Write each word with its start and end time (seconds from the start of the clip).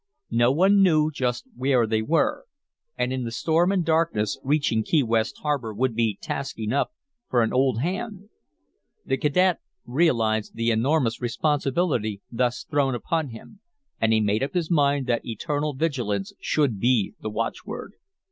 No 0.31 0.51
one 0.51 0.81
knew 0.81 1.11
just 1.11 1.45
where 1.55 1.85
they 1.85 2.01
were, 2.01 2.47
and 2.97 3.13
in 3.13 3.23
the 3.23 3.29
storm 3.29 3.71
and 3.71 3.85
darkness 3.85 4.39
reaching 4.43 4.81
Key 4.81 5.03
West 5.03 5.37
harbor 5.43 5.75
would 5.75 5.93
be 5.93 6.17
task 6.19 6.57
enough 6.57 6.89
for 7.29 7.43
an 7.43 7.53
old 7.53 7.81
hand. 7.81 8.29
The 9.05 9.17
cadet 9.17 9.59
realized 9.85 10.55
the 10.55 10.71
enormous 10.71 11.21
responsibility 11.21 12.19
thus 12.31 12.63
thrown 12.63 12.95
upon 12.95 13.27
him, 13.27 13.59
and 13.99 14.11
he 14.11 14.21
made 14.21 14.41
up 14.41 14.55
his 14.55 14.71
mind 14.71 15.05
that 15.05 15.23
eternal 15.23 15.75
vigilance 15.75 16.33
should 16.39 16.79
be 16.79 17.13
the 17.21 17.29
watchword. 17.29 17.93